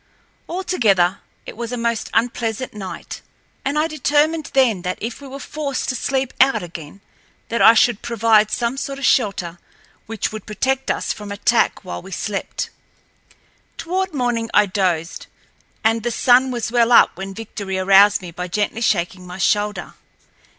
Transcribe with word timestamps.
Altogether, 0.49 1.19
it 1.45 1.55
was 1.55 1.71
a 1.71 1.77
most 1.77 2.09
unpleasant 2.15 2.73
night, 2.73 3.21
and 3.63 3.77
I 3.77 3.85
determined 3.87 4.49
then 4.55 4.81
that 4.81 4.97
if 4.99 5.21
we 5.21 5.27
were 5.27 5.39
forced 5.39 5.89
to 5.89 5.95
sleep 5.95 6.33
out 6.41 6.63
again 6.63 7.01
that 7.49 7.61
I 7.61 7.75
should 7.75 8.01
provide 8.01 8.49
some 8.49 8.77
sort 8.77 8.97
of 8.97 9.05
shelter 9.05 9.59
which 10.07 10.31
would 10.31 10.47
protect 10.47 10.89
us 10.89 11.13
from 11.13 11.31
attack 11.31 11.85
while 11.85 12.01
we 12.01 12.09
slept. 12.09 12.71
Toward 13.77 14.11
morning 14.11 14.49
I 14.55 14.65
dozed, 14.65 15.27
and 15.83 16.01
the 16.01 16.09
sun 16.09 16.49
was 16.49 16.71
well 16.71 16.91
up 16.91 17.15
when 17.15 17.35
Victory 17.35 17.77
aroused 17.77 18.23
me 18.23 18.31
by 18.31 18.47
gently 18.47 18.81
shaking 18.81 19.27
my 19.27 19.37
shoulder. 19.37 19.93